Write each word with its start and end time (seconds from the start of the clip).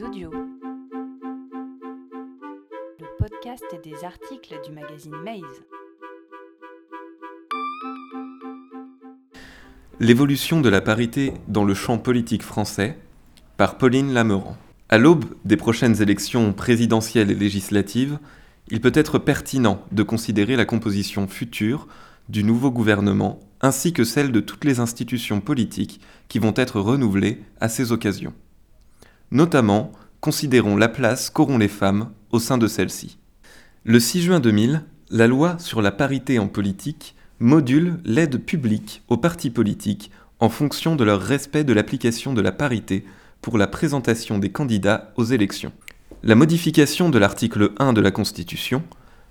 Le 0.00 0.30
podcast 3.18 3.62
des 3.84 4.04
articles 4.04 4.58
du 4.64 4.72
magazine 4.72 5.12
Maze. 5.22 5.62
L'évolution 10.00 10.62
de 10.62 10.70
la 10.70 10.80
parité 10.80 11.34
dans 11.46 11.64
le 11.64 11.74
champ 11.74 11.98
politique 11.98 12.42
français 12.42 12.96
par 13.58 13.76
Pauline 13.76 14.14
Lameran. 14.14 14.56
À 14.88 14.96
l'aube 14.96 15.26
des 15.44 15.58
prochaines 15.58 16.00
élections 16.00 16.54
présidentielles 16.54 17.30
et 17.30 17.34
législatives, 17.34 18.18
il 18.68 18.80
peut 18.80 18.92
être 18.94 19.18
pertinent 19.18 19.84
de 19.92 20.02
considérer 20.02 20.56
la 20.56 20.64
composition 20.64 21.28
future 21.28 21.86
du 22.30 22.44
nouveau 22.44 22.70
gouvernement 22.70 23.40
ainsi 23.60 23.92
que 23.92 24.04
celle 24.04 24.32
de 24.32 24.40
toutes 24.40 24.64
les 24.64 24.80
institutions 24.80 25.42
politiques 25.42 26.00
qui 26.28 26.38
vont 26.38 26.54
être 26.56 26.80
renouvelées 26.80 27.42
à 27.60 27.68
ces 27.68 27.92
occasions. 27.92 28.32
Notamment, 29.32 29.92
considérons 30.20 30.76
la 30.76 30.90
place 30.90 31.30
qu'auront 31.30 31.56
les 31.56 31.68
femmes 31.68 32.10
au 32.32 32.38
sein 32.38 32.58
de 32.58 32.66
celle-ci. 32.66 33.16
Le 33.82 33.98
6 33.98 34.20
juin 34.20 34.40
2000, 34.40 34.84
la 35.08 35.26
loi 35.26 35.58
sur 35.58 35.80
la 35.80 35.90
parité 35.90 36.38
en 36.38 36.48
politique 36.48 37.16
module 37.40 37.98
l'aide 38.04 38.44
publique 38.44 39.02
aux 39.08 39.16
partis 39.16 39.48
politiques 39.48 40.10
en 40.38 40.50
fonction 40.50 40.96
de 40.96 41.04
leur 41.04 41.22
respect 41.22 41.64
de 41.64 41.72
l'application 41.72 42.34
de 42.34 42.42
la 42.42 42.52
parité 42.52 43.06
pour 43.40 43.56
la 43.56 43.66
présentation 43.66 44.38
des 44.38 44.52
candidats 44.52 45.14
aux 45.16 45.24
élections. 45.24 45.72
La 46.22 46.34
modification 46.34 47.08
de 47.08 47.18
l'article 47.18 47.72
1 47.78 47.94
de 47.94 48.02
la 48.02 48.10
Constitution, 48.10 48.82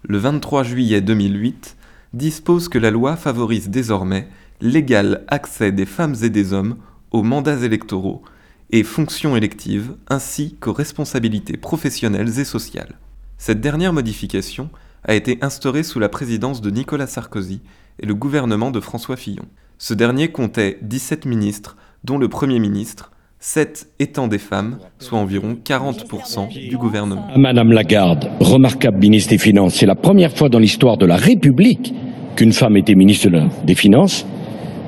le 0.02 0.18
23 0.18 0.64
juillet 0.64 1.02
2008, 1.02 1.78
dispose 2.14 2.70
que 2.70 2.80
la 2.80 2.90
loi 2.90 3.18
favorise 3.18 3.70
désormais 3.70 4.28
l'égal 4.62 5.26
accès 5.28 5.72
des 5.72 5.86
femmes 5.86 6.16
et 6.24 6.32
des 6.32 6.54
hommes 6.54 6.78
aux 7.12 7.22
mandats 7.22 7.62
électoraux 7.62 8.24
et 8.72 8.84
fonctions 8.84 9.36
électives 9.36 9.96
ainsi 10.10 10.56
qu'aux 10.60 10.74
responsabilités 10.74 11.58
professionnelles 11.58 12.40
et 12.40 12.46
sociales. 12.46 12.96
Cette 13.38 13.62
dernière 13.62 13.94
modification 13.94 14.70
a 15.04 15.16
été 15.16 15.38
instaurée 15.42 15.84
sous 15.84 16.00
la 16.00 16.10
présidence 16.10 16.62
de 16.62 16.70
Nicolas 16.70 17.08
Sarkozy 17.08 17.62
et 18.00 18.06
le 18.06 18.16
gouvernement 18.16 18.72
de 18.72 18.80
François 18.80 19.18
Fillon. 19.18 19.46
Ce 19.78 19.94
dernier 19.94 20.30
comptait 20.30 20.78
17 20.84 21.26
ministres, 21.26 21.76
dont 22.04 22.18
le 22.18 22.30
Premier 22.30 22.60
ministre, 22.60 23.12
7 23.40 23.90
étant 24.00 24.28
des 24.28 24.38
femmes, 24.38 24.78
soit 25.00 25.18
environ 25.18 25.58
40% 25.64 26.70
du 26.70 26.78
gouvernement. 26.78 27.28
Madame 27.36 27.72
Lagarde, 27.72 28.30
remarquable 28.40 29.00
ministre 29.00 29.32
des 29.32 29.40
Finances, 29.40 29.76
c'est 29.76 29.88
la 29.88 29.96
première 29.96 30.38
fois 30.38 30.50
dans 30.50 30.60
l'histoire 30.60 30.98
de 30.98 31.08
la 31.08 31.16
République 31.16 31.94
qu'une 32.36 32.54
femme 32.54 32.78
était 32.78 32.94
ministre 32.94 33.30
des 33.66 33.76
Finances. 33.76 34.26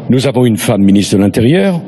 Nous 0.10 0.28
avons 0.28 0.46
une 0.46 0.58
femme 0.58 0.84
ministre 0.84 1.18
de 1.18 1.22
l'Intérieur, 1.22 1.82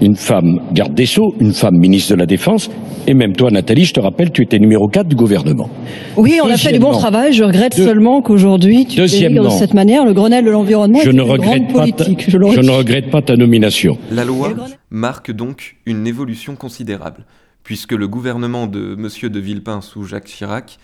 une 0.00 0.16
femme 0.16 0.60
garde 0.72 0.94
des 0.94 1.06
Sceaux, 1.06 1.34
une 1.40 1.52
femme 1.52 1.76
ministre 1.76 2.14
de 2.14 2.18
la 2.18 2.26
Défense, 2.26 2.70
et 3.06 3.14
même 3.14 3.34
toi, 3.34 3.50
Nathalie, 3.50 3.84
je 3.84 3.94
te 3.94 4.00
rappelle, 4.00 4.30
tu 4.30 4.42
étais 4.42 4.58
numéro 4.58 4.88
4 4.88 5.08
du 5.08 5.16
gouvernement. 5.16 5.70
Oui, 6.16 6.38
on 6.42 6.48
a 6.48 6.56
fait 6.56 6.72
du 6.72 6.78
bon 6.78 6.92
travail. 6.92 7.32
Je 7.32 7.44
regrette 7.44 7.74
seulement 7.74 8.22
qu'aujourd'hui, 8.22 8.86
tu 8.86 9.00
délivres 9.00 9.44
de 9.44 9.50
cette 9.50 9.74
manière 9.74 10.04
le 10.04 10.12
Grenelle 10.12 10.44
de 10.44 10.50
l'environnement. 10.50 11.00
Je, 11.02 11.10
ne 11.10 11.22
regrette, 11.22 11.72
pas 11.72 11.86
ta, 11.88 12.04
je, 12.04 12.30
je 12.30 12.36
ne 12.60 12.70
regrette 12.70 13.10
pas 13.10 13.22
ta 13.22 13.36
nomination. 13.36 13.98
La 14.10 14.24
loi 14.24 14.54
marque 14.90 15.32
donc 15.32 15.76
une 15.86 16.06
évolution 16.06 16.56
considérable, 16.56 17.24
puisque 17.64 17.92
le 17.92 18.08
gouvernement 18.08 18.66
de 18.66 18.96
M. 18.98 19.30
de 19.30 19.40
Villepin 19.40 19.80
sous 19.80 20.04
Jacques 20.04 20.26
Chirac 20.26 20.78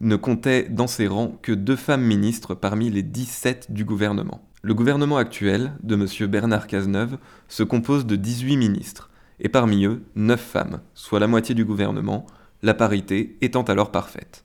ne 0.00 0.16
comptait 0.16 0.66
dans 0.70 0.86
ses 0.86 1.06
rangs 1.06 1.32
que 1.42 1.52
deux 1.52 1.76
femmes 1.76 2.02
ministres 2.02 2.54
parmi 2.54 2.90
les 2.90 3.02
17 3.02 3.68
du 3.70 3.84
gouvernement. 3.84 4.40
Le 4.62 4.74
gouvernement 4.74 5.16
actuel, 5.16 5.72
de 5.82 5.94
M. 5.94 6.30
Bernard 6.30 6.66
Cazeneuve, 6.66 7.16
se 7.48 7.62
compose 7.62 8.04
de 8.04 8.16
18 8.16 8.58
ministres, 8.58 9.08
et 9.40 9.48
parmi 9.48 9.86
eux, 9.86 10.02
9 10.16 10.38
femmes, 10.38 10.80
soit 10.92 11.18
la 11.18 11.26
moitié 11.26 11.54
du 11.54 11.64
gouvernement, 11.64 12.26
la 12.62 12.74
parité 12.74 13.38
étant 13.40 13.62
alors 13.62 13.90
parfaite. 13.90 14.44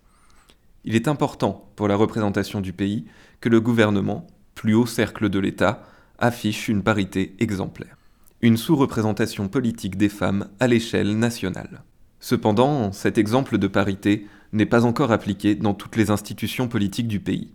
Il 0.85 0.95
est 0.95 1.09
important 1.09 1.69
pour 1.75 1.89
la 1.89 1.97
représentation 1.97 2.61
du 2.61 2.71
pays 2.71 3.05
que 3.41 3.49
le 3.49 3.59
gouvernement, 3.59 4.25
plus 4.53 4.73
haut 4.73 4.85
cercle 4.85 5.27
de 5.27 5.39
l'État, 5.39 5.83
affiche 6.17 6.69
une 6.69 6.83
parité 6.83 7.35
exemplaire. 7.39 7.97
Une 8.41 8.55
sous-représentation 8.55 9.49
politique 9.49 9.97
des 9.97 10.07
femmes 10.07 10.47
à 10.61 10.67
l'échelle 10.67 11.17
nationale. 11.17 11.83
Cependant, 12.21 12.93
cet 12.93 13.17
exemple 13.17 13.57
de 13.57 13.67
parité 13.67 14.27
n'est 14.53 14.65
pas 14.65 14.85
encore 14.85 15.11
appliqué 15.11 15.55
dans 15.55 15.73
toutes 15.73 15.97
les 15.97 16.09
institutions 16.09 16.69
politiques 16.69 17.09
du 17.09 17.19
pays. 17.19 17.51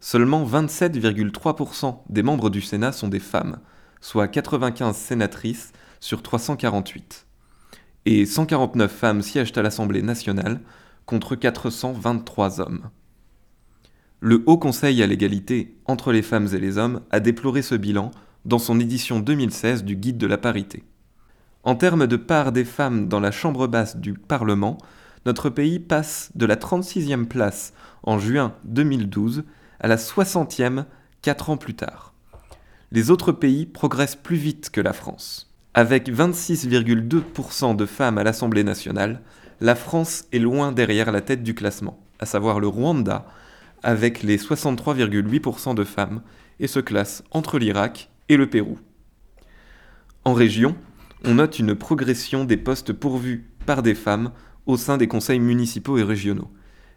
Seulement 0.00 0.46
27,3% 0.46 1.98
des 2.08 2.22
membres 2.22 2.48
du 2.48 2.62
Sénat 2.62 2.92
sont 2.92 3.08
des 3.08 3.20
femmes, 3.20 3.58
soit 4.00 4.28
95 4.28 4.96
sénatrices 4.96 5.72
sur 6.00 6.22
348. 6.22 7.26
Et 8.06 8.24
149 8.24 8.90
femmes 8.90 9.20
siègent 9.20 9.52
à 9.56 9.62
l'Assemblée 9.62 10.00
nationale 10.00 10.60
contre 11.04 11.36
423 11.36 12.60
hommes. 12.60 12.88
Le 14.20 14.42
Haut 14.46 14.56
Conseil 14.56 15.02
à 15.02 15.06
l'égalité 15.06 15.76
entre 15.84 16.12
les 16.12 16.22
femmes 16.22 16.48
et 16.54 16.58
les 16.58 16.78
hommes 16.78 17.02
a 17.10 17.20
déploré 17.20 17.60
ce 17.60 17.74
bilan 17.74 18.10
dans 18.46 18.58
son 18.58 18.80
édition 18.80 19.20
2016 19.20 19.84
du 19.84 19.96
Guide 19.96 20.18
de 20.18 20.26
la 20.26 20.38
parité. 20.38 20.82
En 21.62 21.74
termes 21.74 22.06
de 22.06 22.16
part 22.16 22.52
des 22.52 22.64
femmes 22.64 23.06
dans 23.06 23.20
la 23.20 23.30
Chambre 23.30 23.66
basse 23.66 23.98
du 23.98 24.14
Parlement, 24.14 24.78
notre 25.26 25.50
pays 25.50 25.78
passe 25.78 26.30
de 26.34 26.46
la 26.46 26.56
36e 26.56 27.26
place 27.26 27.74
en 28.02 28.18
juin 28.18 28.54
2012 28.64 29.44
à 29.80 29.88
la 29.88 29.96
60e 29.96 30.84
4 31.22 31.50
ans 31.50 31.56
plus 31.56 31.74
tard. 31.74 32.14
Les 32.92 33.10
autres 33.10 33.32
pays 33.32 33.66
progressent 33.66 34.16
plus 34.16 34.36
vite 34.36 34.70
que 34.70 34.80
la 34.80 34.92
France. 34.92 35.52
Avec 35.74 36.10
26,2% 36.10 37.76
de 37.76 37.86
femmes 37.86 38.18
à 38.18 38.24
l'Assemblée 38.24 38.64
nationale, 38.64 39.22
la 39.60 39.74
France 39.74 40.24
est 40.32 40.38
loin 40.38 40.72
derrière 40.72 41.12
la 41.12 41.20
tête 41.20 41.42
du 41.42 41.54
classement, 41.54 42.00
à 42.18 42.26
savoir 42.26 42.60
le 42.60 42.66
Rwanda, 42.66 43.26
avec 43.82 44.22
les 44.22 44.38
63,8% 44.38 45.74
de 45.74 45.84
femmes, 45.84 46.22
et 46.58 46.66
se 46.66 46.80
classe 46.80 47.22
entre 47.30 47.58
l'Irak 47.58 48.10
et 48.28 48.36
le 48.36 48.48
Pérou. 48.48 48.78
En 50.24 50.34
région, 50.34 50.76
on 51.24 51.34
note 51.34 51.58
une 51.58 51.74
progression 51.74 52.44
des 52.44 52.56
postes 52.56 52.92
pourvus 52.92 53.48
par 53.64 53.82
des 53.82 53.94
femmes 53.94 54.32
au 54.66 54.76
sein 54.76 54.98
des 54.98 55.08
conseils 55.08 55.40
municipaux 55.40 55.96
et 55.96 56.02
régionaux, 56.02 56.50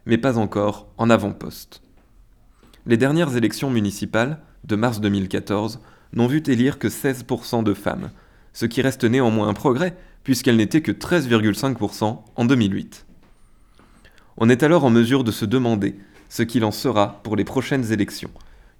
mais 0.06 0.18
pas 0.18 0.38
encore 0.38 0.88
en 0.98 1.08
avant-poste. 1.08 1.83
Les 2.86 2.98
dernières 2.98 3.34
élections 3.34 3.70
municipales, 3.70 4.40
de 4.64 4.76
mars 4.76 5.00
2014, 5.00 5.80
n'ont 6.12 6.26
vu 6.26 6.42
élire 6.46 6.78
que 6.78 6.88
16% 6.88 7.62
de 7.62 7.72
femmes, 7.72 8.10
ce 8.52 8.66
qui 8.66 8.82
reste 8.82 9.04
néanmoins 9.04 9.48
un 9.48 9.54
progrès, 9.54 9.96
puisqu'elles 10.22 10.58
n'étaient 10.58 10.82
que 10.82 10.92
13,5% 10.92 12.18
en 12.36 12.44
2008. 12.44 13.06
On 14.36 14.50
est 14.50 14.62
alors 14.62 14.84
en 14.84 14.90
mesure 14.90 15.24
de 15.24 15.32
se 15.32 15.46
demander 15.46 15.96
ce 16.28 16.42
qu'il 16.42 16.64
en 16.64 16.72
sera 16.72 17.20
pour 17.22 17.36
les 17.36 17.44
prochaines 17.44 17.90
élections, 17.90 18.30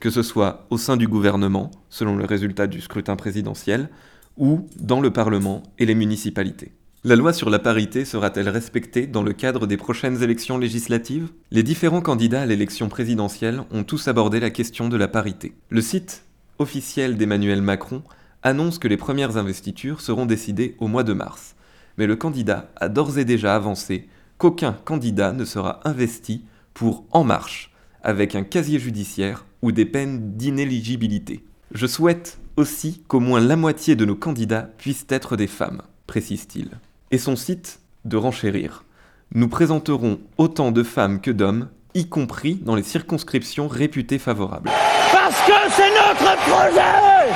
que 0.00 0.10
ce 0.10 0.22
soit 0.22 0.66
au 0.68 0.76
sein 0.76 0.98
du 0.98 1.08
gouvernement, 1.08 1.70
selon 1.88 2.14
le 2.16 2.26
résultat 2.26 2.66
du 2.66 2.82
scrutin 2.82 3.16
présidentiel, 3.16 3.88
ou 4.36 4.66
dans 4.78 5.00
le 5.00 5.12
Parlement 5.12 5.62
et 5.78 5.86
les 5.86 5.94
municipalités. 5.94 6.72
La 7.06 7.16
loi 7.16 7.34
sur 7.34 7.50
la 7.50 7.58
parité 7.58 8.06
sera-t-elle 8.06 8.48
respectée 8.48 9.06
dans 9.06 9.22
le 9.22 9.34
cadre 9.34 9.66
des 9.66 9.76
prochaines 9.76 10.22
élections 10.22 10.56
législatives? 10.56 11.28
Les 11.50 11.62
différents 11.62 12.00
candidats 12.00 12.40
à 12.40 12.46
l'élection 12.46 12.88
présidentielle 12.88 13.62
ont 13.72 13.84
tous 13.84 14.08
abordé 14.08 14.40
la 14.40 14.48
question 14.48 14.88
de 14.88 14.96
la 14.96 15.06
parité. 15.06 15.52
Le 15.68 15.82
site 15.82 16.24
officiel 16.58 17.18
d'Emmanuel 17.18 17.60
Macron 17.60 18.02
annonce 18.42 18.78
que 18.78 18.88
les 18.88 18.96
premières 18.96 19.36
investitures 19.36 20.00
seront 20.00 20.24
décidées 20.24 20.76
au 20.78 20.88
mois 20.88 21.02
de 21.02 21.12
mars. 21.12 21.56
Mais 21.98 22.06
le 22.06 22.16
candidat 22.16 22.70
a 22.76 22.88
d'ores 22.88 23.18
et 23.18 23.26
déjà 23.26 23.54
avancé 23.54 24.08
qu'aucun 24.38 24.72
candidat 24.72 25.32
ne 25.32 25.44
sera 25.44 25.80
investi 25.84 26.46
pour 26.72 27.04
En 27.10 27.22
Marche, 27.22 27.70
avec 28.02 28.34
un 28.34 28.44
casier 28.44 28.78
judiciaire 28.78 29.44
ou 29.60 29.72
des 29.72 29.84
peines 29.84 30.38
d'inéligibilité. 30.38 31.44
Je 31.70 31.86
souhaite 31.86 32.38
aussi 32.56 33.02
qu'au 33.08 33.20
moins 33.20 33.40
la 33.40 33.56
moitié 33.56 33.94
de 33.94 34.06
nos 34.06 34.16
candidats 34.16 34.70
puissent 34.78 35.04
être 35.10 35.36
des 35.36 35.48
femmes, 35.48 35.82
précise-t-il 36.06 36.70
et 37.14 37.18
son 37.18 37.36
site 37.36 37.78
de 38.04 38.16
renchérir. 38.16 38.84
Nous 39.32 39.46
présenterons 39.48 40.18
autant 40.36 40.72
de 40.72 40.82
femmes 40.82 41.20
que 41.20 41.30
d'hommes, 41.30 41.68
y 41.94 42.08
compris 42.08 42.56
dans 42.56 42.74
les 42.74 42.82
circonscriptions 42.82 43.68
réputées 43.68 44.18
favorables. 44.18 44.68
Parce 45.12 45.40
que 45.46 45.52
c'est 45.70 45.90
notre 45.90 46.36
projet 46.42 47.32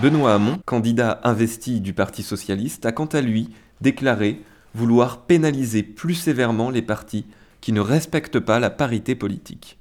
Benoît 0.00 0.34
Hamon, 0.34 0.60
candidat 0.64 1.20
investi 1.24 1.80
du 1.80 1.92
Parti 1.92 2.22
socialiste, 2.22 2.86
a 2.86 2.92
quant 2.92 3.06
à 3.06 3.20
lui 3.20 3.50
déclaré 3.80 4.40
vouloir 4.74 5.22
pénaliser 5.22 5.82
plus 5.82 6.14
sévèrement 6.14 6.70
les 6.70 6.82
partis 6.82 7.26
qui 7.60 7.72
ne 7.72 7.80
respectent 7.80 8.38
pas 8.38 8.60
la 8.60 8.70
parité 8.70 9.16
politique. 9.16 9.76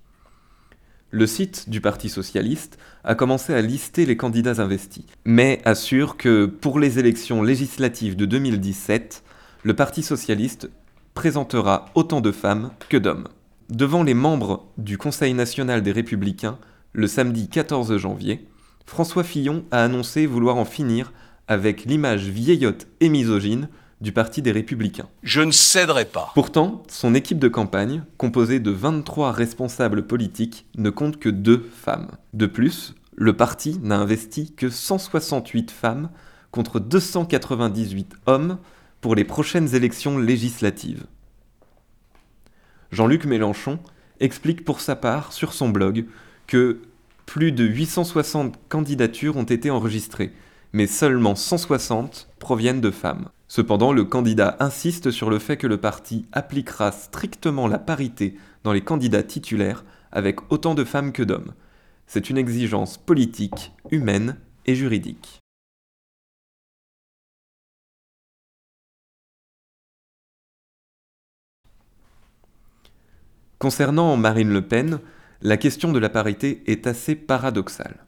Le 1.11 1.27
site 1.27 1.69
du 1.69 1.81
Parti 1.81 2.09
socialiste 2.09 2.79
a 3.03 3.13
commencé 3.13 3.53
à 3.53 3.61
lister 3.61 4.07
les 4.07 4.17
candidats 4.17 4.59
investis, 4.59 5.05
mais 5.23 5.61
assure 5.65 6.17
que 6.17 6.47
pour 6.47 6.79
les 6.79 6.97
élections 6.97 7.43
législatives 7.43 8.15
de 8.15 8.25
2017, 8.25 9.21
le 9.65 9.73
Parti 9.73 10.03
socialiste 10.03 10.69
présentera 11.15 11.85
autant 11.95 12.21
de 12.21 12.31
femmes 12.31 12.69
que 12.87 12.97
d'hommes. 12.97 13.29
Devant 13.71 14.03
les 14.03 14.13
membres 14.13 14.67
du 14.77 14.99
Conseil 14.99 15.33
national 15.33 15.81
des 15.81 15.91
républicains, 15.91 16.59
le 16.93 17.07
samedi 17.07 17.49
14 17.49 17.97
janvier, 17.97 18.47
François 18.85 19.23
Fillon 19.23 19.65
a 19.71 19.83
annoncé 19.83 20.27
vouloir 20.27 20.57
en 20.57 20.65
finir 20.65 21.13
avec 21.47 21.85
l'image 21.85 22.27
vieillotte 22.27 22.85
et 22.99 23.09
misogyne 23.09 23.67
du 24.01 24.11
Parti 24.11 24.43
des 24.43 24.51
Républicains. 24.51 25.09
Je 25.23 25.41
ne 25.41 25.51
céderai 25.51 26.05
pas. 26.05 26.31
Pourtant, 26.35 26.83
son 26.87 27.15
équipe 27.15 27.39
de 27.39 27.47
campagne, 27.47 28.03
composée 28.17 28.59
de 28.59 28.69
23 28.69 29.31
responsables 29.31 30.05
politiques, 30.05 30.67
ne 30.77 30.91
compte 30.91 31.17
que 31.17 31.29
deux 31.29 31.67
femmes. 31.73 32.11
De 32.35 32.45
plus, 32.45 32.93
le 33.15 33.35
parti 33.35 33.79
n'a 33.81 33.97
investi 33.97 34.53
que 34.53 34.69
168 34.69 35.71
femmes 35.71 36.11
contre 36.51 36.79
298 36.79 38.13
hommes 38.27 38.59
pour 39.05 39.13
les 39.13 39.23
prochaines 39.23 39.75
élections 39.75 40.17
législatives. 40.17 41.05
Jean-Luc 42.91 43.25
Mélenchon 43.25 43.77
explique 44.19 44.65
pour 44.65 44.81
sa 44.81 44.95
part 44.95 45.31
sur 45.31 45.53
son 45.53 45.69
blog 45.69 46.07
que 46.47 46.81
plus 47.27 47.51
de 47.51 47.63
860 47.63 48.57
candidatures 48.67 49.37
ont 49.37 49.43
été 49.43 49.69
enregistrées, 49.69 50.33
mais 50.73 50.87
seulement 50.87 51.35
160 51.35 52.29
proviennent 52.39 52.81
de 52.81 52.89
femmes. 52.89 53.29
Cependant, 53.47 53.93
le 53.93 54.05
candidat 54.05 54.57
insiste 54.59 55.11
sur 55.11 55.29
le 55.29 55.37
fait 55.37 55.57
que 55.57 55.67
le 55.67 55.77
parti 55.77 56.25
appliquera 56.31 56.91
strictement 56.91 57.67
la 57.67 57.77
parité 57.77 58.35
dans 58.63 58.73
les 58.73 58.81
candidats 58.81 59.21
titulaires 59.21 59.85
avec 60.11 60.51
autant 60.51 60.73
de 60.73 60.83
femmes 60.83 61.11
que 61.11 61.21
d'hommes. 61.21 61.53
C'est 62.07 62.31
une 62.31 62.39
exigence 62.39 62.97
politique, 62.97 63.71
humaine 63.91 64.37
et 64.65 64.73
juridique. 64.73 65.44
Concernant 73.65 74.15
Marine 74.15 74.53
Le 74.53 74.61
Pen, 74.61 74.99
la 75.41 75.57
question 75.57 75.91
de 75.91 75.97
la 75.97 76.09
parité 76.09 76.61
est 76.67 76.85
assez 76.85 77.15
paradoxale. 77.15 78.05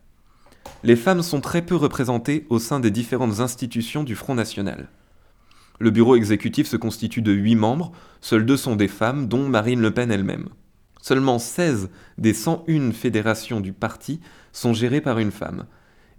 Les 0.83 0.95
femmes 0.95 1.23
sont 1.23 1.41
très 1.41 1.63
peu 1.63 1.75
représentées 1.75 2.45
au 2.51 2.59
sein 2.59 2.79
des 2.79 2.91
différentes 2.91 3.39
institutions 3.39 4.03
du 4.03 4.13
Front 4.13 4.35
National. 4.35 4.87
Le 5.79 5.89
bureau 5.89 6.15
exécutif 6.15 6.67
se 6.67 6.77
constitue 6.77 7.23
de 7.23 7.31
8 7.31 7.55
membres, 7.55 7.91
seuls 8.21 8.45
deux 8.45 8.55
sont 8.55 8.75
des 8.75 8.87
femmes, 8.87 9.27
dont 9.27 9.49
Marine 9.49 9.81
Le 9.81 9.89
Pen 9.89 10.11
elle-même. 10.11 10.49
Seulement 11.01 11.39
16 11.39 11.89
des 12.19 12.35
101 12.35 12.91
fédérations 12.91 13.59
du 13.59 13.73
parti 13.73 14.19
sont 14.53 14.73
gérées 14.73 15.01
par 15.01 15.17
une 15.17 15.31
femme. 15.31 15.65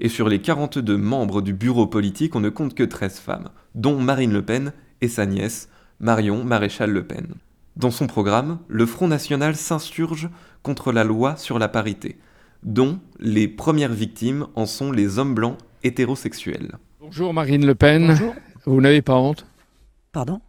Et 0.00 0.08
sur 0.08 0.28
les 0.28 0.40
42 0.40 0.96
membres 0.96 1.42
du 1.42 1.52
bureau 1.52 1.86
politique, 1.86 2.34
on 2.34 2.40
ne 2.40 2.50
compte 2.50 2.74
que 2.74 2.82
13 2.82 3.20
femmes, 3.20 3.50
dont 3.76 4.00
Marine 4.00 4.32
Le 4.32 4.42
Pen 4.42 4.72
et 5.00 5.06
sa 5.06 5.26
nièce, 5.26 5.68
Marion 6.00 6.42
Maréchal 6.42 6.90
Le 6.90 7.06
Pen. 7.06 7.36
Dans 7.78 7.92
son 7.92 8.08
programme, 8.08 8.58
le 8.66 8.86
Front 8.86 9.06
National 9.06 9.54
s'insurge 9.54 10.28
contre 10.64 10.90
la 10.90 11.04
loi 11.04 11.36
sur 11.36 11.60
la 11.60 11.68
parité, 11.68 12.18
dont 12.64 12.98
les 13.20 13.46
premières 13.46 13.92
victimes 13.92 14.48
en 14.56 14.66
sont 14.66 14.90
les 14.90 15.20
hommes 15.20 15.32
blancs 15.32 15.56
hétérosexuels. 15.84 16.72
Bonjour 16.98 17.32
Marine 17.32 17.64
Le 17.64 17.76
Pen. 17.76 18.08
Bonjour. 18.08 18.34
Vous 18.66 18.80
n'avez 18.80 19.00
pas 19.00 19.14
honte? 19.14 19.46
Pardon? 20.10 20.40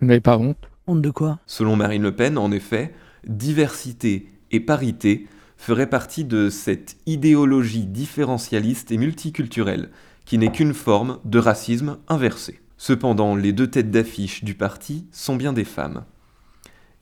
Vous 0.00 0.06
n'avez 0.06 0.22
pas 0.22 0.38
honte? 0.38 0.70
Honte 0.86 1.02
de 1.02 1.10
quoi? 1.10 1.40
Selon 1.44 1.76
Marine 1.76 2.04
Le 2.04 2.16
Pen, 2.16 2.38
en 2.38 2.50
effet, 2.50 2.94
diversité 3.26 4.32
et 4.50 4.60
parité 4.60 5.26
feraient 5.58 5.90
partie 5.90 6.24
de 6.24 6.48
cette 6.48 6.96
idéologie 7.04 7.84
différentialiste 7.84 8.90
et 8.90 8.96
multiculturelle, 8.96 9.90
qui 10.24 10.38
n'est 10.38 10.50
qu'une 10.50 10.72
forme 10.72 11.18
de 11.26 11.38
racisme 11.38 11.98
inversé. 12.08 12.62
Cependant, 12.78 13.36
les 13.36 13.52
deux 13.52 13.66
têtes 13.66 13.90
d'affiche 13.90 14.42
du 14.42 14.54
parti 14.54 15.06
sont 15.12 15.36
bien 15.36 15.52
des 15.52 15.64
femmes. 15.64 16.04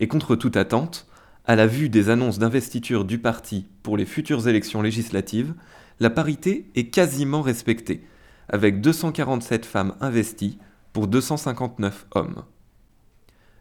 Et 0.00 0.08
contre 0.08 0.34
toute 0.34 0.56
attente, 0.56 1.06
à 1.44 1.56
la 1.56 1.66
vue 1.66 1.88
des 1.90 2.08
annonces 2.08 2.38
d'investiture 2.38 3.04
du 3.04 3.18
parti 3.18 3.66
pour 3.82 3.96
les 3.96 4.06
futures 4.06 4.48
élections 4.48 4.82
législatives, 4.82 5.54
la 6.00 6.10
parité 6.10 6.70
est 6.74 6.88
quasiment 6.88 7.42
respectée, 7.42 8.06
avec 8.48 8.80
247 8.80 9.66
femmes 9.66 9.94
investies 10.00 10.58
pour 10.92 11.06
259 11.06 12.06
hommes. 12.12 12.42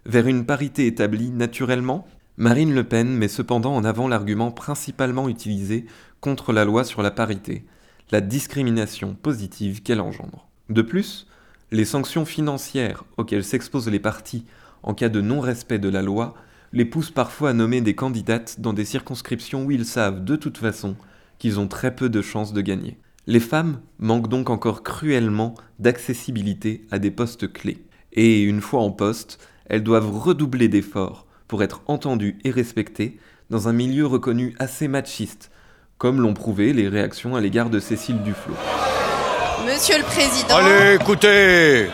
Vers 0.06 0.28
une 0.28 0.46
parité 0.46 0.88
établie 0.88 1.30
naturellement, 1.30 2.08
Marine 2.38 2.74
Le 2.74 2.86
Pen 2.86 3.10
met 3.10 3.28
cependant 3.28 3.76
en 3.76 3.84
avant 3.84 4.08
l'argument 4.08 4.52
principalement 4.52 5.28
utilisé 5.28 5.86
contre 6.22 6.54
la 6.54 6.64
loi 6.64 6.86
sur 6.86 7.02
la 7.02 7.12
parité, 7.12 7.66
la 8.12 8.22
discrimination 8.22 9.14
positive 9.14 9.84
qu'elle 9.84 10.00
engendre. 10.00 10.48
De 10.70 10.82
plus, 10.82 11.28
les 11.72 11.86
sanctions 11.86 12.26
financières 12.26 13.04
auxquelles 13.18 13.44
s'exposent 13.44 13.90
les 13.90 14.00
partis 14.00 14.46
en 14.84 14.94
cas 14.94 15.10
de 15.10 15.22
non-respect 15.22 15.80
de 15.80 15.90
la 15.90 16.02
loi, 16.02 16.36
les 16.74 16.86
poussent 16.86 17.12
parfois 17.12 17.52
à 17.52 17.54
nommer 17.54 17.82
des 17.82 17.96
candidates 17.96 18.60
dans 18.60 18.74
des 18.74 18.86
circonscriptions 18.86 19.66
où 19.66 19.72
ils 19.72 19.86
savent 19.86 20.24
de 20.24 20.36
toute 20.36 20.58
façon 20.58 20.96
qu'ils 21.40 21.60
ont 21.60 21.68
très 21.68 21.96
peu 21.96 22.10
de 22.10 22.22
chances 22.22 22.54
de 22.54 22.62
gagner. 22.62 22.98
Les 23.28 23.40
femmes 23.40 23.80
manquent 24.00 24.30
donc 24.30 24.50
encore 24.50 24.84
cruellement 24.84 25.56
d'accessibilité 25.80 26.86
à 26.92 27.00
des 27.00 27.12
postes 27.12 27.52
clés. 27.52 27.86
Et 28.14 28.42
une 28.42 28.62
fois 28.62 28.82
en 28.82 28.92
poste, 28.92 29.40
elles 29.66 29.84
doivent 29.84 30.12
redoubler 30.12 30.68
d'efforts 30.68 31.26
pour 31.48 31.64
être 31.64 31.82
entendues 31.88 32.38
et 32.44 32.52
respectées 32.52 33.20
dans 33.50 33.68
un 33.68 33.74
milieu 33.74 34.06
reconnu 34.06 34.56
assez 34.60 34.88
machiste, 34.88 35.52
comme 35.98 36.22
l'ont 36.22 36.34
prouvé 36.34 36.74
les 36.74 36.88
réactions 36.88 37.36
à 37.36 37.42
l'égard 37.42 37.70
de 37.70 37.80
Cécile 37.80 38.22
Duflot. 38.24 38.56
Monsieur 39.66 39.98
le 39.98 40.04
Président. 40.04 40.56
Allez, 40.56 40.96
écoutez 40.96 41.88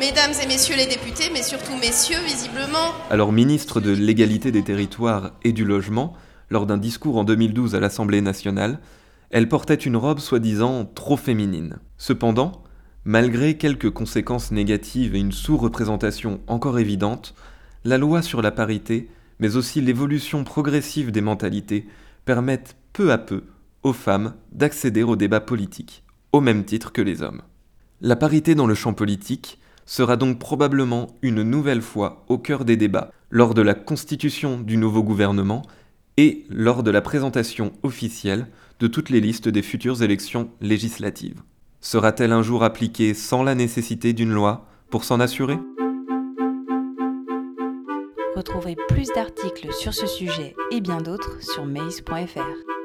Mesdames 0.00 0.32
et 0.42 0.46
messieurs 0.46 0.76
les 0.76 0.86
députés, 0.86 1.28
mais 1.30 1.42
surtout 1.42 1.76
messieurs, 1.76 2.24
visiblement. 2.24 2.94
Alors 3.10 3.32
ministre 3.32 3.82
de 3.82 3.90
l'égalité 3.90 4.50
des 4.50 4.64
territoires 4.64 5.32
et 5.42 5.52
du 5.52 5.66
logement, 5.66 6.14
lors 6.48 6.64
d'un 6.64 6.78
discours 6.78 7.18
en 7.18 7.24
2012 7.24 7.74
à 7.74 7.80
l'Assemblée 7.80 8.22
nationale, 8.22 8.78
elle 9.28 9.46
portait 9.46 9.74
une 9.74 9.98
robe 9.98 10.18
soi-disant 10.18 10.86
trop 10.86 11.18
féminine. 11.18 11.80
Cependant, 11.98 12.62
malgré 13.04 13.58
quelques 13.58 13.90
conséquences 13.90 14.52
négatives 14.52 15.14
et 15.14 15.18
une 15.18 15.32
sous-représentation 15.32 16.40
encore 16.46 16.78
évidente, 16.78 17.34
la 17.84 17.98
loi 17.98 18.22
sur 18.22 18.40
la 18.40 18.52
parité, 18.52 19.10
mais 19.38 19.56
aussi 19.56 19.82
l'évolution 19.82 20.44
progressive 20.44 21.12
des 21.12 21.20
mentalités, 21.20 21.86
permettent 22.24 22.74
peu 22.94 23.12
à 23.12 23.18
peu 23.18 23.44
aux 23.82 23.92
femmes 23.92 24.32
d'accéder 24.50 25.02
au 25.02 25.16
débat 25.16 25.40
politique, 25.40 26.04
au 26.32 26.40
même 26.40 26.64
titre 26.64 26.90
que 26.90 27.02
les 27.02 27.20
hommes. 27.20 27.42
La 28.00 28.16
parité 28.16 28.54
dans 28.54 28.66
le 28.66 28.74
champ 28.74 28.94
politique 28.94 29.58
sera 29.90 30.16
donc 30.16 30.38
probablement 30.38 31.08
une 31.20 31.42
nouvelle 31.42 31.82
fois 31.82 32.24
au 32.28 32.38
cœur 32.38 32.64
des 32.64 32.76
débats 32.76 33.10
lors 33.28 33.54
de 33.54 33.60
la 33.60 33.74
constitution 33.74 34.60
du 34.60 34.76
nouveau 34.76 35.02
gouvernement 35.02 35.62
et 36.16 36.44
lors 36.48 36.84
de 36.84 36.92
la 36.92 37.00
présentation 37.00 37.72
officielle 37.82 38.46
de 38.78 38.86
toutes 38.86 39.10
les 39.10 39.20
listes 39.20 39.48
des 39.48 39.62
futures 39.62 40.04
élections 40.04 40.48
législatives. 40.60 41.42
Sera-t-elle 41.80 42.30
un 42.30 42.42
jour 42.42 42.62
appliquée 42.62 43.14
sans 43.14 43.42
la 43.42 43.56
nécessité 43.56 44.12
d'une 44.12 44.30
loi 44.30 44.64
pour 44.90 45.02
s'en 45.02 45.18
assurer? 45.18 45.58
Retrouvez 48.36 48.76
plus 48.90 49.08
d'articles 49.08 49.72
sur 49.72 49.92
ce 49.92 50.06
sujet 50.06 50.54
et 50.70 50.80
bien 50.80 50.98
d'autres 50.98 51.42
sur 51.42 51.66
maze.fr. 51.66 52.79